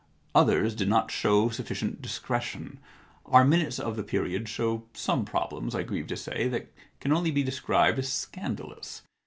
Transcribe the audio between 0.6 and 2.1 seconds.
did not show sufficient